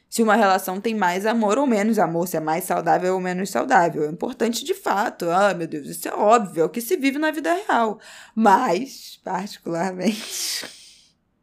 Se 0.10 0.24
uma 0.24 0.36
relação 0.36 0.82
tem 0.82 0.96
mais 0.96 1.28
amor 1.28 1.60
ou 1.60 1.68
menos 1.68 2.00
amor, 2.00 2.28
se 2.28 2.36
é 2.36 2.40
mais 2.40 2.64
saudável 2.64 3.14
ou 3.14 3.22
menos 3.22 3.52
saudável. 3.52 4.04
É 4.04 4.08
importante 4.08 4.66
de 4.66 4.74
fato. 4.74 5.30
Ah, 5.30 5.54
meu 5.54 5.68
Deus, 5.68 5.88
isso 5.88 6.08
é 6.08 6.14
óbvio, 6.14 6.64
é 6.64 6.66
o 6.66 6.70
que 6.70 6.82
se 6.82 6.98
vive 6.98 7.20
na 7.20 7.30
vida 7.30 7.54
real. 7.54 8.00
Mas, 8.34 9.22
particularmente, 9.24 10.66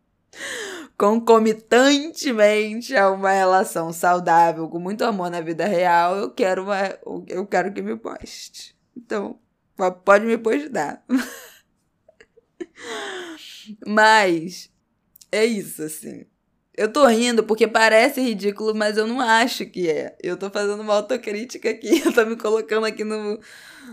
concomitantemente 0.98 2.96
a 2.96 3.08
uma 3.10 3.30
relação 3.30 3.92
saudável, 3.92 4.68
com 4.68 4.80
muito 4.80 5.04
amor 5.04 5.30
na 5.30 5.40
vida 5.40 5.64
real, 5.64 6.16
eu 6.16 6.30
quero 6.32 6.64
uma, 6.64 6.98
eu 7.28 7.46
quero 7.46 7.72
que 7.72 7.80
me 7.80 7.96
poste. 7.96 8.76
Então, 8.96 9.38
pode 10.04 10.26
me 10.26 10.36
postar. 10.36 11.04
Mas 13.86 14.68
é 15.30 15.44
isso 15.44 15.84
assim. 15.84 16.26
Eu 16.76 16.92
tô 16.92 17.06
rindo 17.06 17.42
porque 17.42 17.66
parece 17.66 18.20
ridículo, 18.20 18.74
mas 18.74 18.98
eu 18.98 19.06
não 19.06 19.18
acho 19.20 19.64
que 19.64 19.88
é. 19.88 20.14
Eu 20.22 20.36
tô 20.36 20.50
fazendo 20.50 20.80
uma 20.82 20.94
autocrítica 20.94 21.70
aqui. 21.70 22.02
Eu 22.04 22.12
tô 22.12 22.24
me 22.26 22.36
colocando 22.36 22.84
aqui 22.84 23.02
no, 23.02 23.40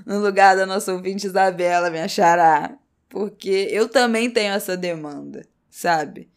no 0.06 0.20
lugar 0.20 0.56
da 0.58 0.66
nossa 0.66 0.92
ouvinte 0.92 1.26
Isabela, 1.26 1.90
minha 1.90 2.08
xará. 2.10 2.78
Porque 3.08 3.70
eu 3.72 3.88
também 3.88 4.28
tenho 4.30 4.54
essa 4.54 4.76
demanda, 4.76 5.46
sabe? 5.70 6.32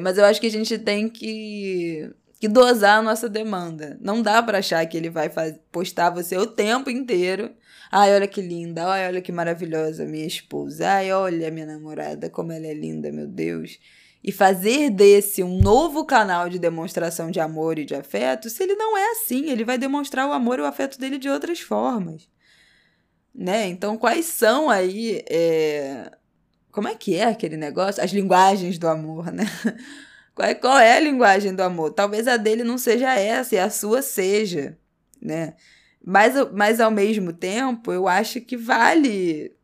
Mas 0.00 0.18
eu 0.18 0.26
acho 0.26 0.38
que 0.38 0.46
a 0.46 0.50
gente 0.50 0.78
tem 0.78 1.08
que, 1.08 2.10
que 2.38 2.46
dosar 2.46 2.98
a 2.98 3.02
nossa 3.02 3.30
demanda. 3.30 3.98
Não 3.98 4.20
dá 4.20 4.42
para 4.42 4.58
achar 4.58 4.84
que 4.86 4.96
ele 4.96 5.08
vai 5.08 5.30
faz, 5.30 5.58
postar 5.72 6.10
você 6.10 6.36
o 6.36 6.46
tempo 6.46 6.90
inteiro. 6.90 7.50
Ai, 7.90 8.14
olha 8.14 8.28
que 8.28 8.42
linda. 8.42 8.86
Ai, 8.86 9.08
olha 9.08 9.22
que 9.22 9.32
maravilhosa 9.32 10.04
minha 10.04 10.26
esposa. 10.26 10.86
Ai, 10.86 11.10
olha 11.12 11.50
minha 11.50 11.66
namorada, 11.66 12.28
como 12.28 12.52
ela 12.52 12.66
é 12.66 12.74
linda, 12.74 13.10
meu 13.10 13.26
Deus 13.26 13.78
e 14.22 14.32
fazer 14.32 14.90
desse 14.90 15.42
um 15.42 15.58
novo 15.58 16.04
canal 16.04 16.48
de 16.48 16.58
demonstração 16.58 17.30
de 17.30 17.40
amor 17.40 17.78
e 17.78 17.84
de 17.84 17.94
afeto, 17.94 18.50
se 18.50 18.62
ele 18.62 18.74
não 18.74 18.96
é 18.96 19.12
assim, 19.12 19.50
ele 19.50 19.64
vai 19.64 19.78
demonstrar 19.78 20.28
o 20.28 20.32
amor 20.32 20.58
e 20.58 20.62
o 20.62 20.66
afeto 20.66 20.98
dele 20.98 21.18
de 21.18 21.28
outras 21.28 21.60
formas. 21.60 22.28
Né? 23.34 23.68
Então, 23.68 23.96
quais 23.96 24.26
são 24.26 24.68
aí. 24.68 25.22
É... 25.30 26.10
Como 26.72 26.88
é 26.88 26.94
que 26.94 27.14
é 27.14 27.24
aquele 27.24 27.56
negócio? 27.56 28.02
As 28.02 28.10
linguagens 28.10 28.78
do 28.78 28.88
amor, 28.88 29.32
né? 29.32 29.44
Qual 30.34 30.48
é, 30.48 30.54
qual 30.54 30.78
é 30.78 30.96
a 30.96 31.00
linguagem 31.00 31.52
do 31.52 31.62
amor? 31.62 31.92
Talvez 31.92 32.28
a 32.28 32.36
dele 32.36 32.62
não 32.62 32.78
seja 32.78 33.12
essa 33.12 33.56
e 33.56 33.58
a 33.58 33.68
sua 33.68 34.02
seja, 34.02 34.78
né? 35.20 35.54
Mas, 36.00 36.34
mas 36.52 36.80
ao 36.80 36.92
mesmo 36.92 37.32
tempo, 37.32 37.90
eu 37.90 38.06
acho 38.06 38.40
que 38.40 38.56
vale 38.56 39.57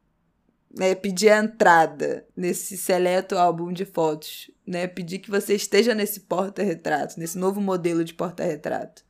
né, 0.77 0.95
pedir 0.95 1.31
a 1.31 1.39
entrada 1.39 2.27
nesse 2.37 2.77
seleto 2.77 3.39
álbum 3.39 3.73
de 3.73 3.85
fotos, 3.85 4.51
né, 4.67 4.87
pedir 4.87 5.21
que 5.21 5.31
você 5.31 5.55
esteja 5.55 5.95
nesse 5.95 6.21
porta-retrato, 6.21 7.19
nesse 7.19 7.39
novo 7.39 7.61
modelo 7.61 8.05
de 8.05 8.13
porta-retrato. 8.13 9.05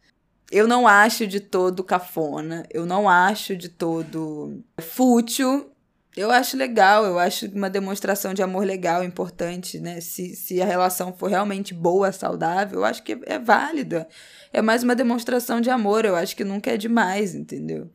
Eu 0.52 0.68
não 0.68 0.87
acho 0.87 1.26
de 1.26 1.40
todo 1.40 1.83
cafona, 1.83 2.64
eu 2.71 2.85
não 2.85 3.09
acho 3.09 3.56
de 3.56 3.68
todo 3.68 4.62
fútil. 4.80 5.71
Eu 6.16 6.30
acho 6.30 6.56
legal, 6.56 7.04
eu 7.04 7.18
acho 7.18 7.47
uma 7.49 7.68
demonstração 7.68 8.33
de 8.33 8.40
amor 8.40 8.64
legal, 8.64 9.02
importante, 9.02 9.80
né? 9.80 10.00
Se, 10.00 10.37
se 10.37 10.62
a 10.62 10.64
relação 10.64 11.12
for 11.12 11.28
realmente 11.28 11.75
boa, 11.75 12.12
saudável, 12.12 12.80
eu 12.80 12.85
acho 12.85 13.02
que 13.02 13.14
é, 13.14 13.21
é 13.26 13.38
válida. 13.38 14.06
É 14.52 14.62
mais 14.62 14.85
uma 14.85 14.94
demonstração 14.94 15.61
de 15.61 15.71
amor, 15.71 16.04
eu 16.04 16.14
acho 16.14 16.37
que 16.37 16.44
nunca 16.44 16.71
é 16.71 16.76
demais, 16.76 17.35
entendeu? 17.35 17.90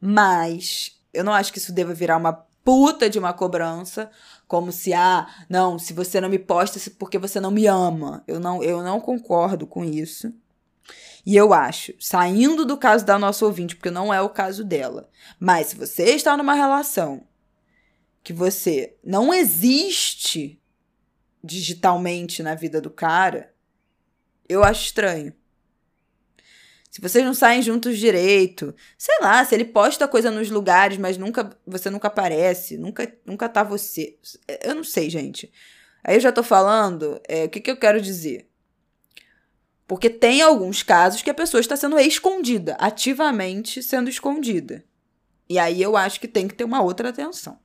Mas 0.00 0.98
eu 1.12 1.22
não 1.22 1.34
acho 1.34 1.52
que 1.52 1.58
isso 1.58 1.72
deva 1.72 1.92
virar 1.92 2.16
uma 2.16 2.32
puta 2.70 3.10
de 3.10 3.18
uma 3.18 3.32
cobrança, 3.32 4.08
como 4.46 4.70
se 4.70 4.94
ah, 4.94 5.26
não, 5.48 5.76
se 5.76 5.92
você 5.92 6.20
não 6.20 6.28
me 6.28 6.38
posta 6.38 6.78
é 6.78 6.92
porque 6.96 7.18
você 7.18 7.40
não 7.40 7.50
me 7.50 7.66
ama. 7.66 8.22
Eu 8.28 8.38
não, 8.38 8.62
eu 8.62 8.80
não 8.80 9.00
concordo 9.00 9.66
com 9.66 9.84
isso. 9.84 10.32
E 11.26 11.36
eu 11.36 11.52
acho, 11.52 11.92
saindo 11.98 12.64
do 12.64 12.76
caso 12.76 13.04
da 13.04 13.18
nossa 13.18 13.44
ouvinte, 13.44 13.74
porque 13.74 13.90
não 13.90 14.14
é 14.14 14.22
o 14.22 14.28
caso 14.28 14.64
dela, 14.64 15.10
mas 15.40 15.66
se 15.66 15.76
você 15.76 16.14
está 16.14 16.36
numa 16.36 16.54
relação 16.54 17.26
que 18.22 18.32
você 18.32 18.96
não 19.02 19.34
existe 19.34 20.62
digitalmente 21.42 22.40
na 22.40 22.54
vida 22.54 22.80
do 22.80 22.88
cara, 22.88 23.52
eu 24.48 24.62
acho 24.62 24.84
estranho. 24.84 25.34
Se 26.90 27.00
vocês 27.00 27.24
não 27.24 27.32
saem 27.32 27.62
juntos 27.62 27.96
direito, 27.98 28.74
sei 28.98 29.14
lá, 29.20 29.44
se 29.44 29.54
ele 29.54 29.64
posta 29.64 30.08
coisa 30.08 30.28
nos 30.30 30.50
lugares, 30.50 30.98
mas 30.98 31.16
nunca 31.16 31.56
você 31.64 31.88
nunca 31.88 32.08
aparece, 32.08 32.76
nunca 32.76 33.10
nunca 33.24 33.48
tá 33.48 33.62
você. 33.62 34.18
Eu 34.62 34.74
não 34.74 34.82
sei, 34.82 35.08
gente. 35.08 35.52
Aí 36.02 36.16
eu 36.16 36.20
já 36.20 36.32
tô 36.32 36.42
falando, 36.42 37.20
é, 37.28 37.44
o 37.44 37.48
que, 37.48 37.60
que 37.60 37.70
eu 37.70 37.76
quero 37.76 38.00
dizer? 38.00 38.48
Porque 39.86 40.10
tem 40.10 40.42
alguns 40.42 40.82
casos 40.82 41.22
que 41.22 41.30
a 41.30 41.34
pessoa 41.34 41.60
está 41.60 41.76
sendo 41.76 41.98
escondida, 41.98 42.76
ativamente 42.80 43.82
sendo 43.82 44.10
escondida. 44.10 44.84
E 45.48 45.58
aí 45.58 45.80
eu 45.82 45.96
acho 45.96 46.20
que 46.20 46.28
tem 46.28 46.48
que 46.48 46.54
ter 46.54 46.64
uma 46.64 46.82
outra 46.82 47.10
atenção. 47.10 47.58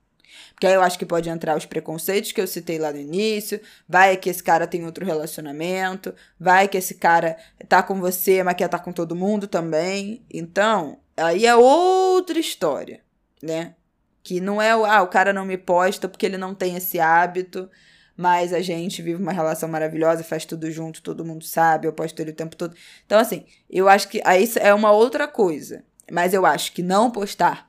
Porque 0.56 0.66
aí 0.66 0.72
eu 0.72 0.80
acho 0.80 0.98
que 0.98 1.04
pode 1.04 1.28
entrar 1.28 1.54
os 1.54 1.66
preconceitos 1.66 2.32
que 2.32 2.40
eu 2.40 2.46
citei 2.46 2.78
lá 2.78 2.90
no 2.90 2.98
início. 2.98 3.60
Vai 3.86 4.16
que 4.16 4.30
esse 4.30 4.42
cara 4.42 4.66
tem 4.66 4.86
outro 4.86 5.04
relacionamento. 5.04 6.14
Vai 6.40 6.66
que 6.66 6.78
esse 6.78 6.94
cara 6.94 7.36
tá 7.68 7.82
com 7.82 8.00
você, 8.00 8.42
mas 8.42 8.54
quer 8.54 8.66
tá 8.66 8.78
com 8.78 8.90
todo 8.90 9.14
mundo 9.14 9.46
também. 9.46 10.24
Então, 10.32 10.98
aí 11.14 11.44
é 11.44 11.54
outra 11.54 12.38
história, 12.38 13.02
né? 13.42 13.74
Que 14.22 14.40
não 14.40 14.60
é 14.60 14.74
o, 14.74 14.86
ah, 14.86 15.02
o 15.02 15.08
cara 15.08 15.30
não 15.30 15.44
me 15.44 15.58
posta 15.58 16.08
porque 16.08 16.24
ele 16.24 16.38
não 16.38 16.54
tem 16.54 16.74
esse 16.74 16.98
hábito, 16.98 17.70
mas 18.16 18.54
a 18.54 18.62
gente 18.62 19.02
vive 19.02 19.22
uma 19.22 19.32
relação 19.32 19.68
maravilhosa, 19.68 20.24
faz 20.24 20.46
tudo 20.46 20.70
junto, 20.70 21.02
todo 21.02 21.22
mundo 21.22 21.44
sabe, 21.44 21.86
eu 21.86 21.92
posto 21.92 22.18
ele 22.18 22.30
o 22.30 22.34
tempo 22.34 22.56
todo. 22.56 22.74
Então, 23.04 23.18
assim, 23.18 23.44
eu 23.68 23.90
acho 23.90 24.08
que 24.08 24.22
aí 24.24 24.50
é 24.58 24.72
uma 24.72 24.90
outra 24.90 25.28
coisa. 25.28 25.84
Mas 26.10 26.32
eu 26.32 26.46
acho 26.46 26.72
que 26.72 26.82
não 26.82 27.10
postar 27.10 27.65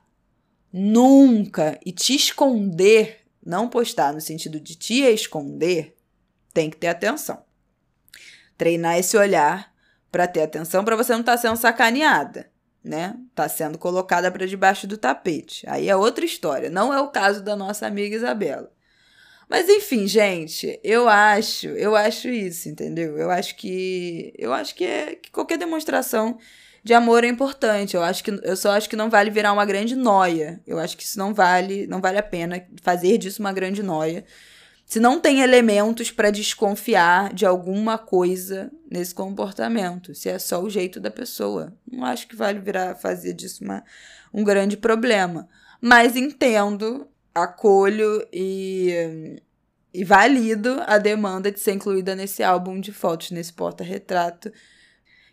nunca 0.72 1.78
e 1.84 1.92
te 1.92 2.14
esconder, 2.14 3.24
não 3.44 3.68
postar 3.68 4.12
no 4.12 4.20
sentido 4.20 4.60
de 4.60 4.74
te 4.74 5.02
esconder, 5.02 5.96
tem 6.52 6.70
que 6.70 6.76
ter 6.76 6.88
atenção. 6.88 7.42
Treinar 8.56 8.98
esse 8.98 9.16
olhar 9.16 9.72
para 10.10 10.26
ter 10.26 10.42
atenção 10.42 10.84
para 10.84 10.96
você 10.96 11.12
não 11.12 11.20
estar 11.20 11.32
tá 11.32 11.38
sendo 11.38 11.56
sacaneada, 11.56 12.50
né? 12.82 13.14
Tá 13.34 13.48
sendo 13.48 13.78
colocada 13.78 14.30
para 14.30 14.46
debaixo 14.46 14.86
do 14.86 14.98
tapete. 14.98 15.64
Aí 15.68 15.88
é 15.88 15.96
outra 15.96 16.24
história, 16.24 16.70
não 16.70 16.92
é 16.92 17.00
o 17.00 17.08
caso 17.08 17.42
da 17.42 17.54
nossa 17.54 17.86
amiga 17.86 18.16
Isabela. 18.16 18.72
Mas 19.48 19.68
enfim, 19.68 20.06
gente, 20.06 20.78
eu 20.84 21.08
acho, 21.08 21.68
eu 21.68 21.96
acho 21.96 22.28
isso, 22.28 22.68
entendeu? 22.68 23.16
Eu 23.16 23.30
acho 23.30 23.56
que 23.56 24.32
eu 24.36 24.52
acho 24.52 24.74
que 24.74 24.84
é 24.84 25.14
que 25.14 25.30
qualquer 25.30 25.56
demonstração 25.56 26.38
de 26.82 26.94
amor 26.94 27.24
é 27.24 27.28
importante. 27.28 27.96
Eu 27.96 28.02
acho 28.02 28.22
que 28.22 28.30
eu 28.42 28.56
só 28.56 28.72
acho 28.72 28.88
que 28.88 28.96
não 28.96 29.10
vale 29.10 29.30
virar 29.30 29.52
uma 29.52 29.64
grande 29.64 29.94
noia. 29.96 30.60
Eu 30.66 30.78
acho 30.78 30.96
que 30.96 31.02
isso 31.02 31.18
não 31.18 31.34
vale, 31.34 31.86
não 31.86 32.00
vale 32.00 32.18
a 32.18 32.22
pena 32.22 32.64
fazer 32.82 33.18
disso 33.18 33.40
uma 33.40 33.52
grande 33.52 33.82
noia. 33.82 34.24
se 34.86 34.98
não 34.98 35.20
tem 35.20 35.40
elementos 35.40 36.10
para 36.10 36.30
desconfiar 36.30 37.34
de 37.34 37.44
alguma 37.44 37.98
coisa 37.98 38.70
nesse 38.90 39.14
comportamento, 39.14 40.14
se 40.14 40.30
é 40.30 40.38
só 40.38 40.62
o 40.62 40.70
jeito 40.70 40.98
da 40.98 41.10
pessoa. 41.10 41.74
Não 41.90 42.06
acho 42.06 42.26
que 42.26 42.34
vale 42.34 42.58
virar 42.58 42.94
fazer 42.94 43.34
disso 43.34 43.62
uma, 43.62 43.84
um 44.32 44.42
grande 44.42 44.76
problema. 44.76 45.46
Mas 45.80 46.16
entendo, 46.16 47.06
acolho 47.34 48.26
e, 48.32 49.42
e 49.92 50.04
valido 50.04 50.82
a 50.86 50.96
demanda 50.96 51.52
de 51.52 51.60
ser 51.60 51.72
incluída 51.72 52.16
nesse 52.16 52.42
álbum 52.42 52.80
de 52.80 52.92
fotos, 52.92 53.30
nesse 53.30 53.52
porta-retrato 53.52 54.50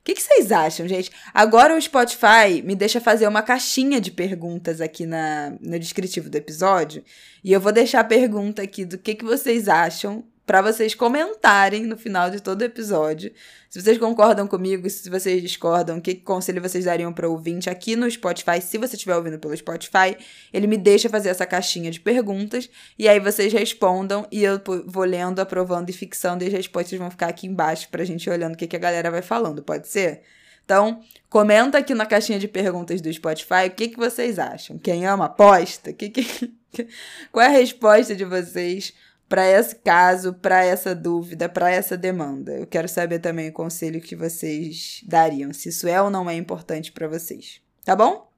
que, 0.06 0.14
que 0.14 0.22
vocês 0.22 0.52
acham, 0.52 0.88
gente? 0.88 1.12
Agora 1.34 1.76
o 1.76 1.82
Spotify 1.82 2.62
me 2.64 2.76
deixa 2.76 3.02
fazer 3.02 3.28
uma 3.28 3.42
caixinha 3.42 4.00
de 4.00 4.12
perguntas 4.12 4.80
aqui 4.80 5.04
na, 5.04 5.58
no 5.60 5.80
descritivo 5.80 6.30
do 6.30 6.36
episódio. 6.36 7.04
E 7.44 7.52
eu 7.52 7.60
vou 7.60 7.72
deixar 7.72 8.02
a 8.02 8.04
pergunta 8.04 8.62
aqui 8.62 8.86
do 8.86 9.00
que, 9.00 9.16
que 9.16 9.26
vocês 9.26 9.68
acham 9.68 10.24
para 10.46 10.62
vocês 10.62 10.94
comentarem 10.94 11.86
no 11.86 11.98
final 11.98 12.30
de 12.30 12.40
todo 12.40 12.62
episódio. 12.62 13.32
Se 13.70 13.82
vocês 13.82 13.98
concordam 13.98 14.48
comigo, 14.48 14.90
se 14.90 15.10
vocês 15.10 15.42
discordam, 15.42 16.00
que 16.00 16.16
conselho 16.16 16.62
vocês 16.62 16.86
dariam 16.86 17.12
para 17.12 17.28
ouvinte 17.28 17.70
aqui 17.70 17.96
no 17.96 18.10
Spotify, 18.10 18.62
se 18.62 18.78
você 18.78 18.96
estiver 18.96 19.16
ouvindo 19.16 19.40
pelo 19.40 19.58
Spotify, 19.58 20.16
ele 20.54 20.68
me 20.68 20.78
deixa 20.78 21.10
fazer 21.10 21.30
essa 21.30 21.46
caixinha 21.46 21.90
de 21.90 22.00
perguntas 22.00 22.70
e 22.98 23.10
aí 23.10 23.20
vocês 23.20 23.52
respondam 23.52 24.28
e 24.32 24.44
eu 24.44 24.62
vou 24.86 25.04
lendo, 25.04 25.40
aprovando 25.40 25.90
e 25.90 25.94
fixando 25.94 26.44
e 26.44 26.48
as 26.48 26.54
respostas 26.54 26.98
vão 27.00 27.10
ficar 27.10 27.28
aqui 27.28 27.48
embaixo 27.48 27.90
pra 27.90 28.04
gente 28.04 28.30
olhando 28.30 28.54
o 28.54 28.58
que, 28.58 28.68
que 28.68 28.76
a 28.76 28.80
galera 28.80 29.10
vai 29.10 29.22
falando, 29.22 29.64
pode 29.64 29.88
ser? 29.88 30.22
Então, 30.64 31.00
comenta 31.30 31.78
aqui 31.78 31.94
na 31.94 32.08
caixinha 32.08 32.40
de 32.40 32.48
perguntas 32.48 33.00
do 33.00 33.12
Spotify 33.14 33.68
o 33.68 33.72
que, 33.72 33.90
que 33.90 33.98
vocês 33.98 34.40
acham. 34.40 34.80
Quem 34.80 35.06
ama, 35.06 35.26
aposta. 35.26 35.94
Que, 35.94 36.10
que, 36.10 36.52
qual 37.32 37.46
é 37.46 37.48
a 37.48 37.52
resposta 37.52 38.16
de 38.16 38.26
vocês 38.26 38.92
para 39.28 39.48
esse 39.48 39.76
caso, 39.76 40.34
para 40.34 40.64
essa 40.64 40.94
dúvida, 40.94 41.50
para 41.50 41.72
essa 41.72 41.98
demanda. 41.98 42.54
Eu 42.54 42.68
quero 42.68 42.88
saber 42.88 43.20
também 43.20 43.50
o 43.50 43.54
conselho 43.54 44.02
que 44.02 44.16
vocês 44.16 45.02
dariam, 45.06 45.52
se 45.52 45.70
isso 45.70 45.88
é 45.88 46.02
ou 46.02 46.10
não 46.10 46.30
é 46.30 46.36
importante 46.36 46.92
para 46.92 47.08
vocês. 47.08 47.62
Tá 47.84 47.96
bom? 47.96 48.30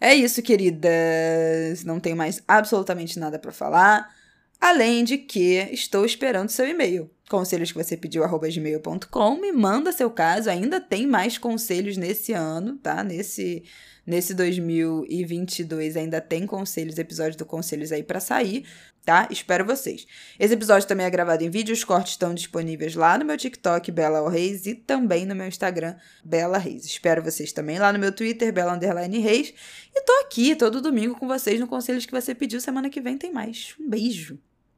É 0.00 0.14
isso, 0.14 0.42
queridas. 0.42 1.84
Não 1.84 1.98
tenho 2.00 2.16
mais 2.16 2.42
absolutamente 2.46 3.18
nada 3.18 3.38
para 3.38 3.52
falar. 3.52 4.14
Além 4.60 5.04
de 5.04 5.18
que 5.18 5.68
estou 5.72 6.04
esperando 6.04 6.50
seu 6.50 6.66
e-mail. 6.66 7.10
Conselhos 7.28 7.72
que 7.72 7.82
você 7.82 7.96
pediu, 7.96 8.22
arroba 8.22 8.48
gmail.com. 8.48 9.40
Me 9.40 9.52
manda 9.52 9.92
seu 9.92 10.10
caso. 10.10 10.50
Ainda 10.50 10.80
tem 10.80 11.06
mais 11.06 11.38
conselhos 11.38 11.96
nesse 11.96 12.32
ano, 12.32 12.76
tá? 12.76 13.02
Nesse 13.02 13.64
Nesse 14.06 14.34
2022 14.34 15.96
ainda 15.96 16.20
tem 16.20 16.46
conselhos, 16.46 16.96
episódios 16.96 17.34
do 17.34 17.44
Conselhos 17.44 17.90
aí 17.90 18.04
para 18.04 18.20
sair, 18.20 18.64
tá? 19.04 19.26
Espero 19.30 19.64
vocês. 19.64 20.06
Esse 20.38 20.54
episódio 20.54 20.86
também 20.86 21.04
é 21.04 21.10
gravado 21.10 21.42
em 21.42 21.50
vídeo, 21.50 21.72
os 21.72 21.82
cortes 21.82 22.12
estão 22.12 22.32
disponíveis 22.32 22.94
lá 22.94 23.18
no 23.18 23.24
meu 23.24 23.36
TikTok, 23.36 23.90
Bela 23.90 24.30
Reis, 24.30 24.64
e 24.66 24.74
também 24.76 25.26
no 25.26 25.34
meu 25.34 25.48
Instagram, 25.48 25.96
Bela 26.24 26.56
Reis. 26.56 26.84
Espero 26.84 27.20
vocês 27.20 27.52
também 27.52 27.80
lá 27.80 27.92
no 27.92 27.98
meu 27.98 28.12
Twitter, 28.12 28.52
Bela 28.52 28.74
Underline 28.74 29.18
Reis. 29.18 29.52
E 29.92 30.02
tô 30.02 30.12
aqui 30.24 30.54
todo 30.54 30.80
domingo 30.80 31.18
com 31.18 31.26
vocês 31.26 31.58
no 31.58 31.66
Conselhos 31.66 32.06
que 32.06 32.12
você 32.12 32.32
pediu. 32.32 32.60
Semana 32.60 32.88
que 32.88 33.00
vem 33.00 33.18
tem 33.18 33.32
mais. 33.32 33.74
Um 33.80 33.88
beijo. 33.88 34.38